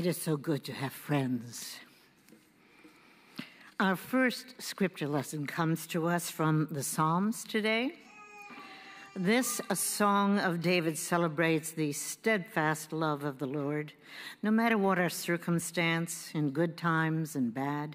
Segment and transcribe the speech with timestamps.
[0.00, 1.76] It is so good to have friends.
[3.78, 7.92] Our first scripture lesson comes to us from the Psalms today.
[9.14, 13.92] This, a song of David, celebrates the steadfast love of the Lord.
[14.42, 17.94] No matter what our circumstance, in good times and bad,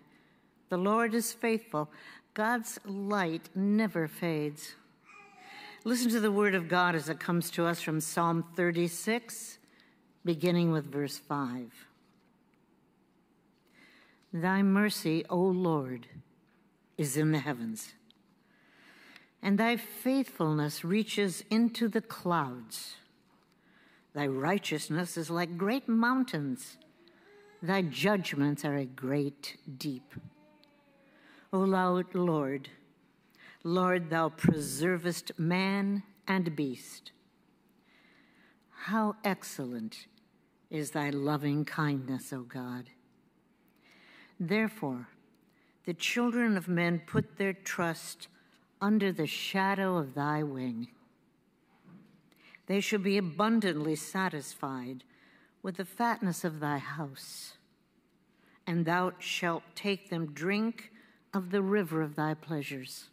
[0.69, 1.89] the Lord is faithful.
[2.35, 4.75] God's light never fades.
[5.83, 9.57] Listen to the word of God as it comes to us from Psalm 36
[10.23, 11.71] beginning with verse 5.
[14.35, 16.07] Thy mercy, O Lord,
[16.97, 17.93] is in the heavens,
[19.41, 22.97] and thy faithfulness reaches into the clouds.
[24.13, 26.75] Thy righteousness is like great mountains,
[27.63, 30.13] thy judgments are a great deep.
[31.53, 32.13] O Lord,
[33.63, 37.13] Lord, thou preservest man and beast.
[38.69, 40.07] How excellent
[40.69, 42.89] is thy loving kindness, O God.
[44.39, 45.07] Therefore,
[45.85, 48.27] the children of men put their trust
[48.81, 50.87] under the shadow of thy wing.
[52.67, 55.03] They shall be abundantly satisfied
[55.61, 57.57] with the fatness of thy house,
[58.67, 60.91] and thou shalt take them drink
[61.33, 63.09] of the river of thy pleasures.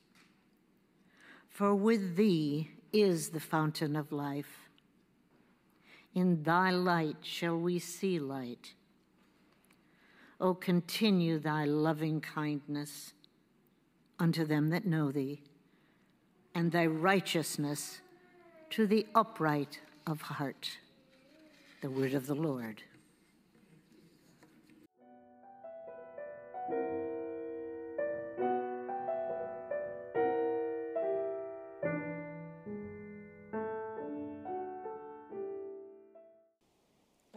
[1.49, 4.63] For with thee is the fountain of life
[6.15, 8.75] in thy light shall we see light.
[10.43, 13.13] O continue thy loving kindness
[14.19, 15.41] unto them that know thee,
[16.53, 18.01] and thy righteousness
[18.71, 20.79] to the upright of heart.
[21.81, 22.83] The word of the Lord.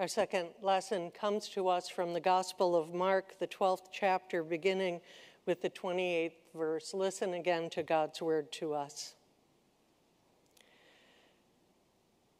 [0.06, 5.02] Our second lesson comes to us from the Gospel of Mark, the 12th chapter, beginning
[5.48, 6.94] with the 28th verse.
[6.94, 9.16] Listen again to God's word to us.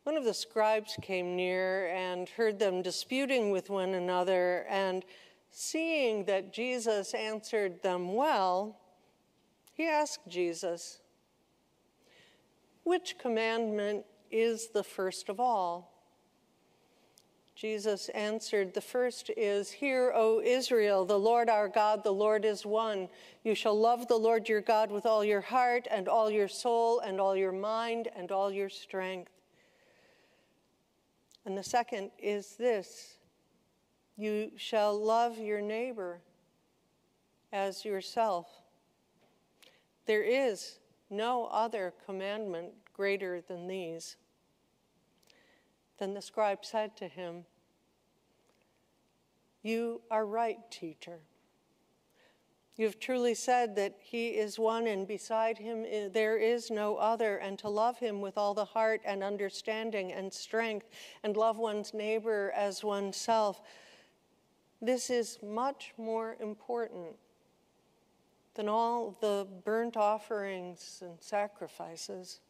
[0.04, 5.04] One of the scribes came near and heard them disputing with one another, and
[5.50, 8.78] seeing that Jesus answered them well,
[9.74, 11.00] he asked Jesus,
[12.84, 15.95] Which commandment is the first of all?
[17.56, 22.66] Jesus answered, The first is, Hear, O Israel, the Lord our God, the Lord is
[22.66, 23.08] one.
[23.44, 27.00] You shall love the Lord your God with all your heart and all your soul
[27.00, 29.32] and all your mind and all your strength.
[31.46, 33.20] And the second is this
[34.18, 36.20] You shall love your neighbor
[37.54, 38.48] as yourself.
[40.08, 40.80] There is
[41.10, 44.18] no other commandment greater than these.
[45.98, 47.46] Then the scribe said to him,
[49.64, 51.20] You are right, teacher.
[52.78, 56.98] You have truly said that he is one, and beside him eh, there is no
[56.98, 60.90] other, and to love him with all the heart and understanding and strength,
[61.24, 63.62] and love one's neighbor as oneself.
[64.82, 67.16] This is much more important
[68.56, 72.42] than all the burnt offerings and sacrifices.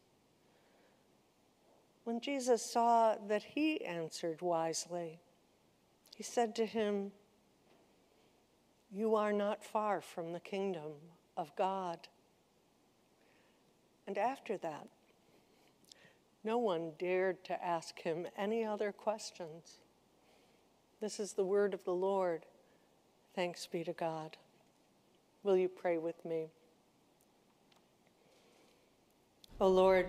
[2.06, 5.18] When Jesus saw that he answered wisely,
[6.14, 7.10] he said to him,
[8.92, 10.92] You are not far from the kingdom
[11.36, 12.06] of God.
[14.06, 14.86] And after that,
[16.44, 19.78] no one dared to ask him any other questions.
[21.00, 22.46] This is the word of the Lord.
[23.34, 24.36] Thanks be to God.
[25.42, 26.50] Will you pray with me?
[29.60, 30.06] O oh Lord,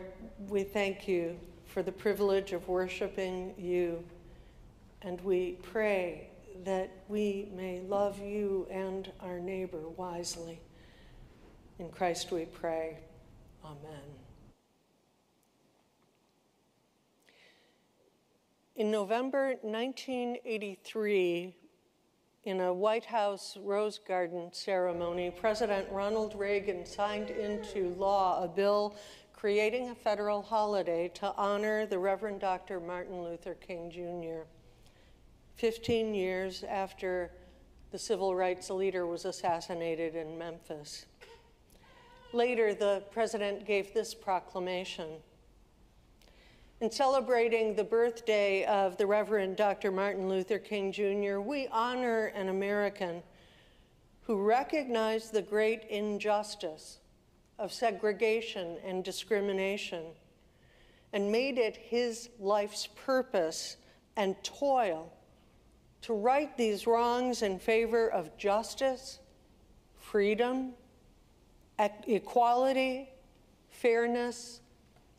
[0.47, 1.39] we thank you
[1.77, 4.03] for the privilege of worshiping you.
[5.03, 6.27] And we pray
[6.63, 10.59] that we may love you and our neighbor wisely.
[11.77, 12.97] In Christ we pray.
[13.63, 14.01] Amen.
[18.75, 21.53] In November 1983,
[22.45, 28.95] in a White House Rose Garden ceremony, President Ronald Reagan signed into law a bill
[29.37, 32.79] creating a federal holiday to honor the Reverend Dr.
[32.79, 34.47] Martin Luther King Jr.
[35.57, 37.31] 15 years after
[37.91, 41.05] the civil rights leader was assassinated in Memphis.
[42.33, 45.07] Later, the president gave this proclamation.
[46.81, 49.91] In celebrating the birthday of the Reverend Dr.
[49.91, 53.21] Martin Luther King Jr., we honor an American
[54.23, 57.01] who recognized the great injustice
[57.59, 60.03] of segregation and discrimination
[61.13, 63.77] and made it his life's purpose
[64.15, 65.11] and toil
[66.01, 69.19] to right these wrongs in favor of justice,
[69.99, 70.73] freedom,
[71.79, 73.09] equality,
[73.69, 74.61] fairness,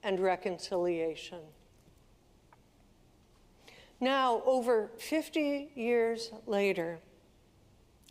[0.03, 1.41] and reconciliation.
[4.01, 7.01] Now, over 50 years later,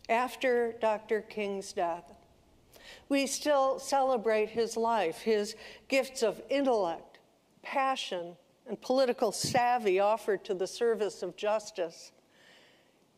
[0.08, 1.22] after Dr.
[1.22, 2.12] King's death,
[3.08, 5.56] we still celebrate his life, his
[5.88, 7.18] gifts of intellect,
[7.62, 12.12] passion, and political savvy offered to the service of justice.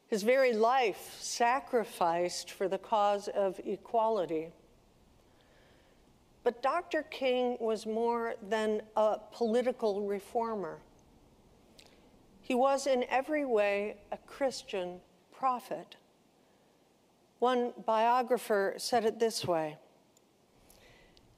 [0.06, 4.48] His very life sacrificed for the cause of equality.
[6.42, 7.02] But Dr.
[7.02, 10.78] King was more than a political reformer.
[12.40, 15.00] He was in every way a Christian
[15.32, 15.96] prophet.
[17.40, 19.78] One biographer said it this way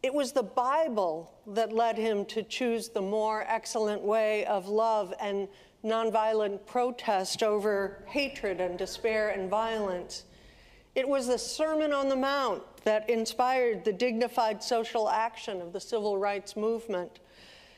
[0.02, 5.14] It was the Bible that led him to choose the more excellent way of love
[5.20, 5.46] and
[5.84, 10.25] nonviolent protest over hatred and despair and violence.
[10.96, 15.81] It was the Sermon on the Mount that inspired the dignified social action of the
[15.81, 17.20] civil rights movement.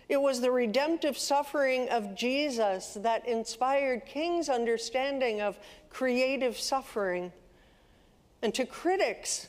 [0.08, 5.58] It was the redemptive suffering of Jesus that inspired King's understanding of
[5.90, 7.30] creative suffering.
[8.44, 9.48] And to critics,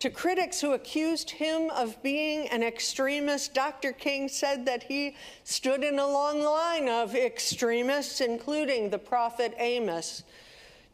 [0.00, 3.92] to critics who accused him of being an extremist, Dr.
[3.92, 5.14] King said that he
[5.44, 10.24] stood in a long line of extremists, including the prophet Amos,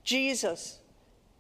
[0.05, 0.81] Jesus,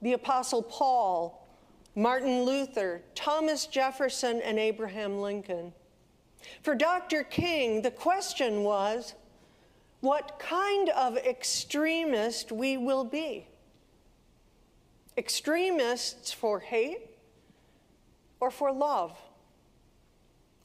[0.00, 1.46] the apostle Paul,
[1.94, 5.70] Martin Luther, Thomas Jefferson, and Abraham Lincoln.
[6.62, 7.24] For Dr.
[7.24, 9.12] King, the question was
[10.00, 13.49] what kind of extremist we will be.
[15.20, 17.10] Extremists for hate
[18.40, 19.20] or for love?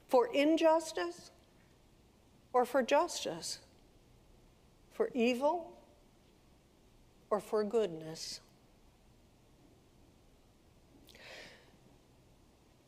[0.08, 1.32] For injustice
[2.54, 3.60] or for justice?
[4.94, 5.74] For evil
[7.30, 8.40] or for goodness?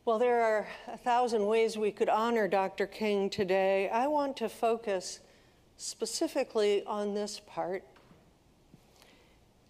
[0.05, 2.87] Well, there are a thousand ways we could honor Dr.
[2.87, 3.89] King today.
[3.89, 5.19] I want to focus
[5.75, 7.83] specifically on this part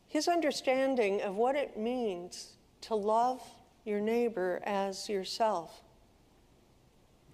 [0.07, 3.42] his understanding of what it means to love
[3.86, 5.81] your neighbor as yourself,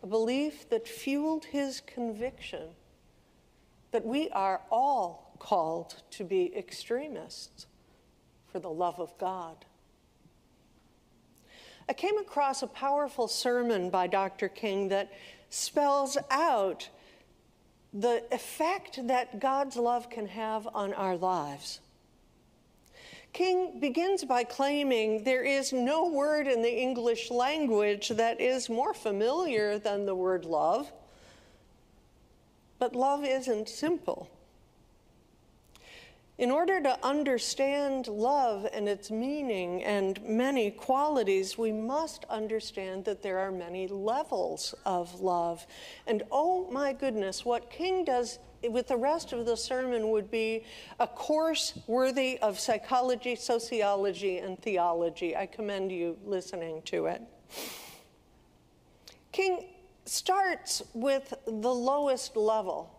[0.01, 2.69] a belief that fueled his conviction
[3.91, 7.67] that we are all called to be extremists
[8.51, 9.65] for the love of God.
[11.87, 14.47] I came across a powerful sermon by Dr.
[14.47, 15.11] King that
[15.49, 16.89] spells out
[17.93, 21.79] the effect that God's love can have on our lives.
[23.33, 28.93] King begins by claiming there is no word in the English language that is more
[28.93, 30.91] familiar than the word love.
[32.77, 34.29] But love isn't simple.
[36.37, 43.23] In order to understand love and its meaning and many qualities, we must understand that
[43.23, 45.65] there are many levels of love.
[46.05, 50.63] And oh my goodness, what King does with the rest of the sermon would be
[50.99, 55.35] a course worthy of psychology, sociology, and theology.
[55.35, 57.21] I commend you listening to it.
[59.31, 59.65] King
[60.05, 62.93] starts with the lowest level,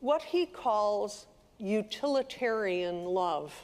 [0.00, 1.26] what he calls
[1.58, 3.54] utilitarian love.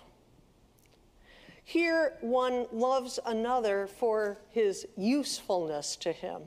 [1.65, 6.43] Here, one loves another for his usefulness to him.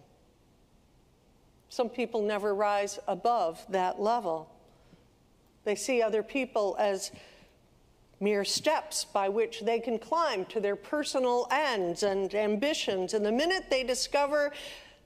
[1.70, 4.50] Some people never rise above that level.
[5.64, 7.12] They see other people as
[8.20, 13.14] mere steps by which they can climb to their personal ends and ambitions.
[13.14, 14.52] And the minute they discover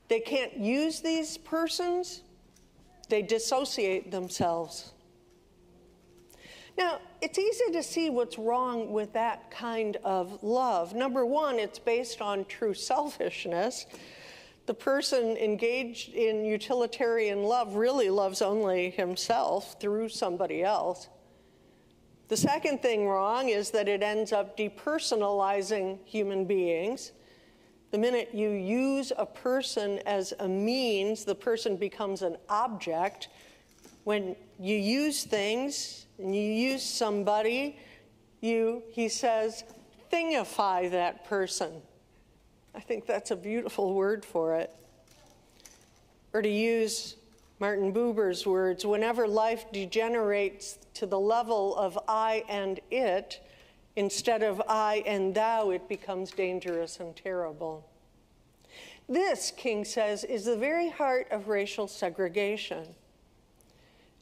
[0.08, 2.22] they can't use these persons,
[3.10, 4.92] they dissociate themselves.
[6.78, 10.96] Now, it's easy to see what's wrong with that kind of love.
[10.96, 13.86] Number one, it's based on true selfishness.
[14.66, 21.10] The person engaged in utilitarian love really loves only himself through somebody else.
[22.30, 27.12] The second thing wrong is that it ends up depersonalizing human beings.
[27.92, 33.28] The minute you use a person as a means, the person becomes an object.
[34.06, 37.78] When you use things, and you use somebody,
[38.42, 39.64] you, he says,
[40.12, 41.82] thingify that person.
[42.76, 44.74] I think that's a beautiful word for it.
[46.34, 47.16] Or to use
[47.60, 53.40] Martin Buber's words, whenever life degenerates to the level of I and it,
[53.96, 57.88] instead of I and thou, it becomes dangerous and terrible.
[59.08, 62.88] This, King says, is the very heart of racial segregation.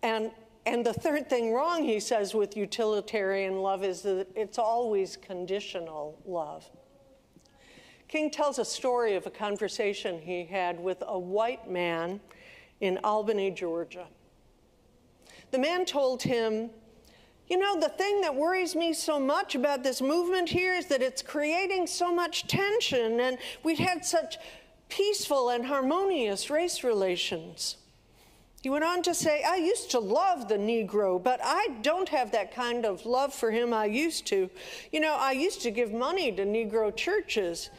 [0.04, 0.32] And
[0.66, 6.20] and the third thing wrong, he says, with utilitarian love is that it's always conditional
[6.26, 6.70] love.
[8.12, 12.20] King tells a story of a conversation he had with a white man
[12.82, 14.06] in Albany, Georgia.
[15.52, 16.72] The man told him,
[17.48, 21.02] You know, the thing that worries me so much about this movement here is that
[21.02, 24.38] it's creating so much tension, and we've had such
[24.90, 27.78] peaceful and harmonious race relations.
[28.62, 32.32] He went on to say, I used to love the Negro, but I don't have
[32.32, 34.50] that kind of love for him I used to.
[34.92, 37.72] You know, I used to give money to Negro churches.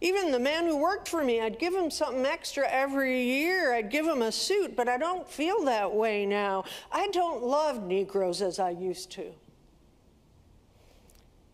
[0.00, 3.74] Even the man who worked for me, I'd give him something extra every year.
[3.74, 6.64] I'd give him a suit, but I don't feel that way now.
[6.90, 9.32] I don't love Negroes as I used to.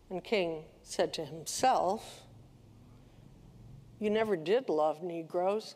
[0.09, 2.21] And King said to himself,
[3.99, 5.75] You never did love Negroes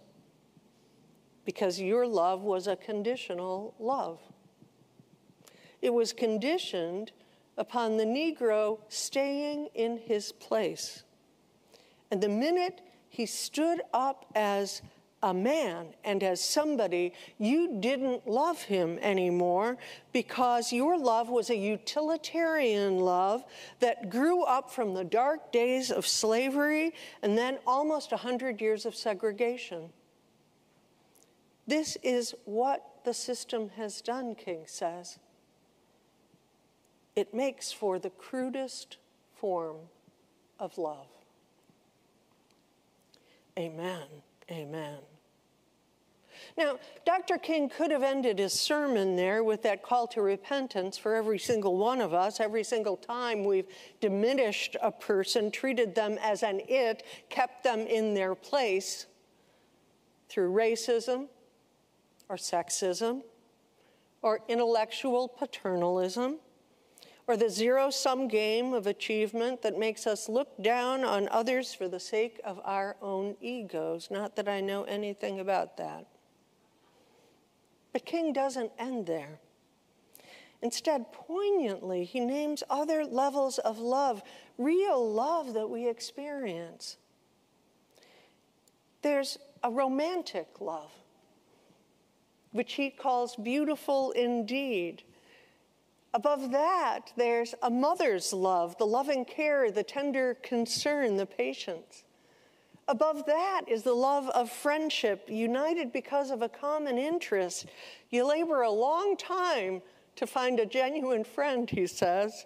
[1.44, 4.20] because your love was a conditional love.
[5.82, 7.12] It was conditioned
[7.58, 11.04] upon the Negro staying in his place.
[12.12, 14.82] And the minute he stood up as
[15.24, 19.78] a man and as somebody, you didn't love him anymore
[20.12, 23.44] because your love was a utilitarian love
[23.80, 28.96] that grew up from the dark days of slavery and then almost 100 years of
[28.96, 29.90] segregation.
[31.68, 35.20] This is what the system has done, King says.
[37.16, 38.98] It makes for the crudest
[39.36, 39.78] form
[40.60, 41.08] of love.
[43.62, 44.08] Amen.
[44.50, 44.98] Amen.
[46.58, 47.38] Now, Dr.
[47.38, 51.78] King could have ended his sermon there with that call to repentance for every single
[51.78, 52.40] one of us.
[52.40, 53.68] Every single time we've
[54.00, 59.06] diminished a person, treated them as an it, kept them in their place
[60.28, 61.28] through racism
[62.30, 63.22] or sexism
[64.24, 66.40] or intellectual paternalism
[67.28, 71.88] or the zero sum game of achievement that makes us look down on others for
[71.88, 74.10] the sake of our own egos.
[74.12, 76.08] Not that I know anything about that.
[77.94, 79.40] But King doesn't end there.
[80.62, 84.22] Instead, poignantly, he names other levels of love,
[84.58, 86.98] real love that we experience.
[89.02, 90.92] There's a romantic love,
[92.52, 95.04] which he calls beautiful indeed.
[96.14, 102.04] Above that, there's a mother's love, the loving care, the tender concern, the patience.
[102.88, 107.68] Above that is the love of friendship, united because of a common interest.
[108.10, 109.82] You labor a long time
[110.18, 112.46] to find a genuine friend, he says.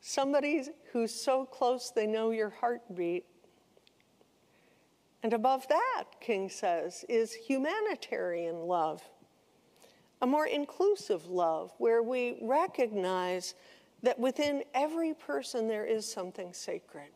[0.00, 3.26] Somebody who's so close they know your heartbeat.
[5.22, 9.02] And above that, King says, is humanitarian love
[10.22, 13.54] a more inclusive love where we recognize
[14.02, 17.10] that within every person there is something sacred.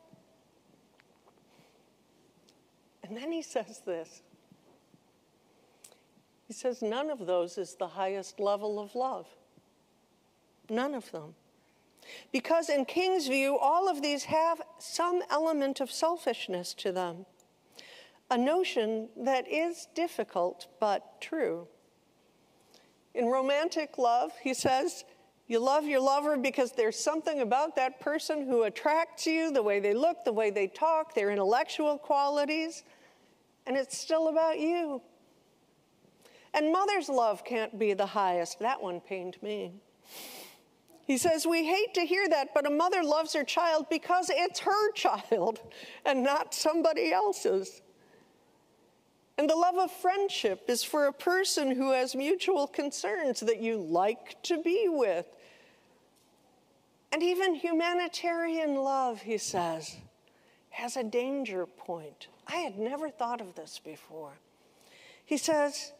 [3.03, 4.23] And then he says this
[6.47, 9.27] he says, none of those is the highest level of love.
[10.69, 11.35] None of them.
[12.33, 17.27] Because, in King's view, all of these have some element of selfishness to them,
[18.31, 21.67] a notion that is difficult but true.
[23.17, 25.05] In romantic love, he says,
[25.49, 29.81] you love your lover because there's something about that person who attracts you, the way
[29.81, 32.83] they look, the way they talk, their intellectual qualities,
[33.67, 35.01] and it's still about you.
[36.53, 38.59] And mother's love can't be the highest.
[38.59, 39.73] That one pained me.
[41.07, 44.61] He says, We hate to hear that, but a mother loves her child because it's
[44.61, 45.61] her child
[46.05, 47.83] and not somebody else's.
[49.39, 53.77] And the love of friendship is for a person who has mutual concerns that you
[53.77, 55.27] like to be with.
[57.13, 59.97] And even humanitarian love, he says,
[60.71, 62.29] has a danger point.
[62.47, 64.33] I had never thought of this before.
[65.25, 65.93] He says,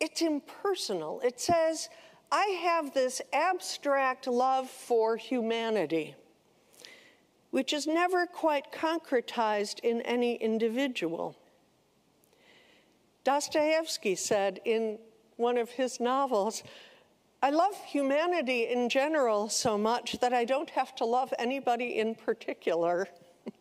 [0.00, 1.20] it's impersonal.
[1.20, 1.88] It says,
[2.30, 6.14] I have this abstract love for humanity,
[7.50, 11.36] which is never quite concretized in any individual.
[13.24, 14.98] Dostoevsky said in
[15.36, 16.62] one of his novels,
[17.42, 22.14] I love humanity in general so much that I don't have to love anybody in
[22.14, 23.08] particular.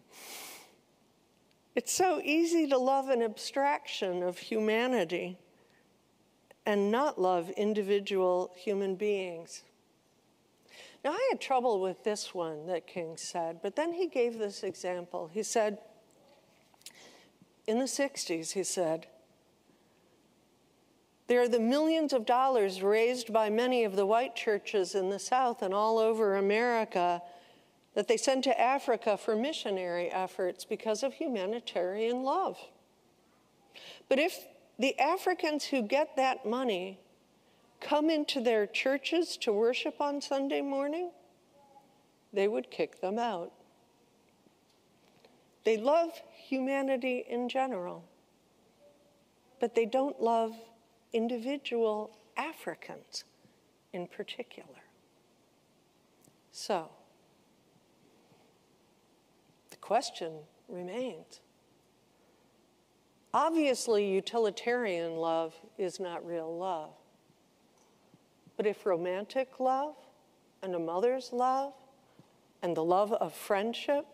[1.76, 5.38] it's so easy to love an abstraction of humanity
[6.66, 9.64] and not love individual human beings.
[11.04, 14.64] Now, I had trouble with this one that King said, but then he gave this
[14.64, 15.30] example.
[15.34, 15.80] He said,
[17.68, 19.08] in the 60s, he said,
[21.28, 25.20] There are the millions of dollars raised by many of the white churches in the
[25.20, 27.22] South and all over America
[27.94, 32.58] that they send to Africa for missionary efforts because of humanitarian love.
[34.10, 34.46] But if
[34.78, 37.00] the Africans who get that money
[37.80, 41.12] come into their churches to worship on Sunday morning,
[42.32, 43.52] they would kick them out.
[45.64, 48.04] They love humanity in general,
[49.60, 50.54] but they don't love
[51.14, 53.24] individual Africans
[53.94, 54.68] in particular.
[56.52, 56.90] So,
[59.70, 60.34] the question
[60.68, 61.40] remains.
[63.34, 66.92] Obviously, utilitarian love is not real love.
[68.56, 69.96] But if romantic love
[70.62, 71.74] and a mother's love
[72.62, 74.06] and the love of friendship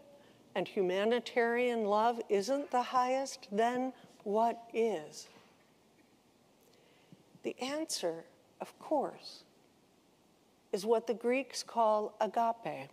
[0.56, 3.91] and humanitarian love isn't the highest, then
[4.24, 5.27] what is?
[7.43, 8.25] The answer,
[8.60, 9.43] of course,
[10.72, 12.89] is what the Greeks call agape.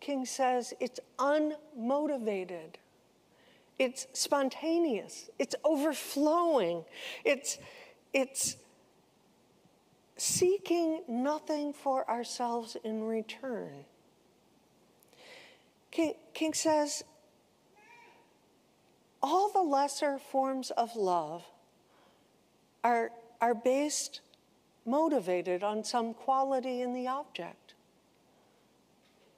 [0.00, 2.76] King says it's unmotivated,
[3.78, 6.84] it's spontaneous, it's overflowing,
[7.24, 7.58] it's,
[8.12, 8.56] it's
[10.16, 13.84] seeking nothing for ourselves in return.
[15.90, 17.02] King, King says
[19.22, 21.44] all the lesser forms of love
[22.84, 24.20] are, are based,
[24.84, 27.74] motivated on some quality in the object.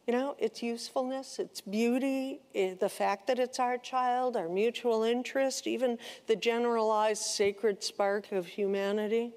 [0.06, 5.04] You know, its usefulness, its beauty, eh, the fact that it's our child, our mutual
[5.04, 9.32] interest, even the generalized sacred spark of humanity.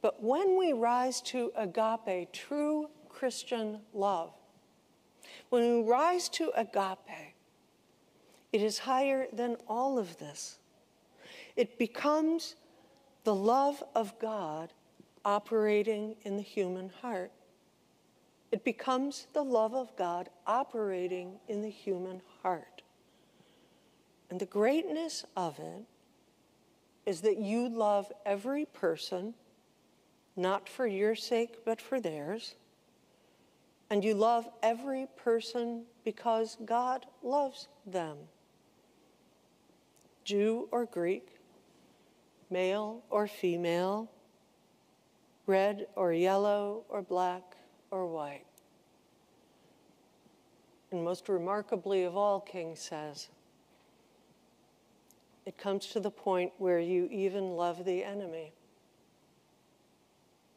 [0.00, 4.32] But when we rise to agape, true Christian love,
[5.50, 7.34] when we rise to agape,
[8.52, 10.58] it is higher than all of this.
[11.56, 12.56] It becomes
[13.28, 14.72] the love of God
[15.22, 17.30] operating in the human heart.
[18.50, 22.80] It becomes the love of God operating in the human heart.
[24.30, 25.84] And the greatness of it
[27.04, 29.34] is that you love every person,
[30.34, 32.54] not for your sake, but for theirs.
[33.90, 38.16] And you love every person because God loves them.
[40.24, 41.37] Jew or Greek,
[42.50, 44.10] male or female,
[45.46, 47.56] red or yellow or black
[47.90, 48.44] or white.
[50.90, 53.28] And most remarkably of all, King says,
[55.44, 58.52] it comes to the point where you even love the enemy.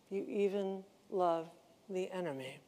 [0.10, 1.50] You even love
[1.90, 2.60] the enemy.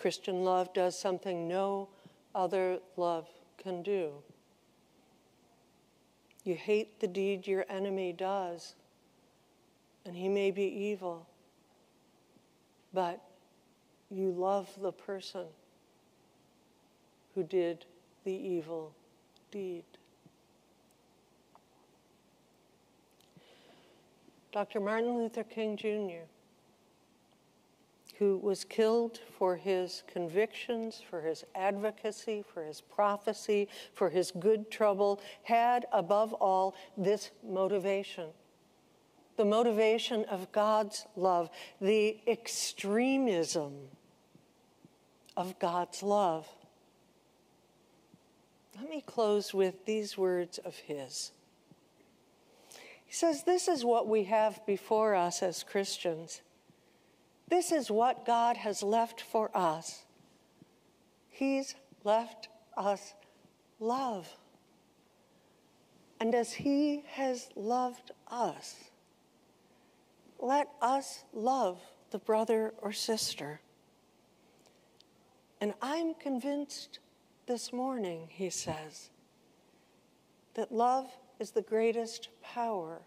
[0.00, 1.88] Christian love does something no
[2.34, 3.28] other love
[3.62, 4.12] can do.
[6.44, 8.74] You hate the deed your enemy does,
[10.04, 11.26] and he may be evil,
[12.92, 13.20] but
[14.10, 15.46] you love the person
[17.34, 17.84] who did
[18.24, 18.92] the evil
[19.50, 19.84] deed.
[24.52, 24.80] Dr.
[24.80, 26.26] Martin Luther King Jr
[28.20, 34.70] who was killed for his convictions, for his advocacy, for his prophecy, for his good
[34.70, 38.28] trouble, had above all this motivation
[39.36, 41.48] the motivation of God's love,
[41.80, 43.72] the extremism
[45.34, 46.46] of God's love.
[48.78, 51.32] Let me close with these words of his.
[53.06, 56.42] He says, This is what we have before us as Christians.
[57.50, 60.04] This is what God has left for us.
[61.28, 63.14] He's left us
[63.80, 64.28] love.
[66.20, 68.76] And as He has loved us,
[70.38, 73.60] let us love the brother or sister.
[75.60, 77.00] And I'm convinced
[77.46, 79.10] this morning, he says,
[80.54, 83.02] that love is the greatest power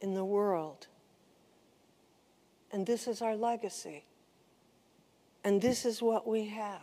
[0.00, 0.86] in the world.
[2.72, 4.04] And this is our legacy.
[5.44, 6.82] And this is what we have.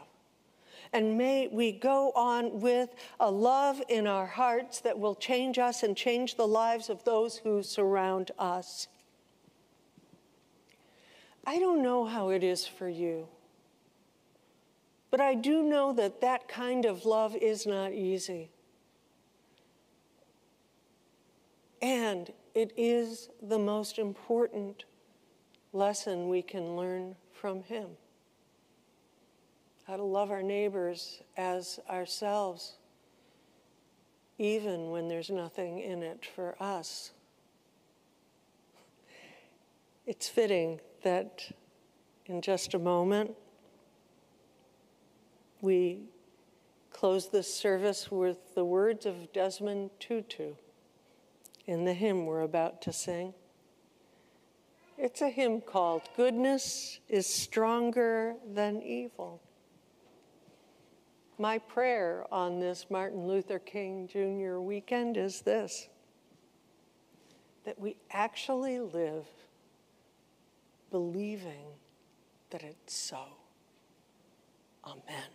[0.94, 5.84] And may we go on with a love in our hearts that will change us
[5.84, 8.88] and change the lives of those who surround us.
[11.46, 13.28] I don't know how it is for you,
[15.12, 18.50] but I do know that that kind of love is not easy.
[21.82, 24.86] And it is the most important
[25.76, 27.90] lesson we can learn from him.
[29.86, 32.78] How to love our neighbors as ourselves.
[34.38, 37.12] even when there's nothing in it for us.
[40.06, 41.52] It's fitting that
[42.26, 43.32] in just a moment
[45.62, 46.02] we
[46.92, 50.56] close this service with the words of Desmond Tutu
[51.66, 53.34] in the hymn we're about to sing.
[54.98, 59.42] It's a hymn called Goodness is Stronger Than Evil.
[61.38, 64.60] My prayer on this Martin Luther King Jr.
[64.60, 65.90] weekend is this
[67.66, 69.26] that we actually live
[70.92, 71.66] believing
[72.52, 73.20] that it's so.
[74.86, 75.30] Amen.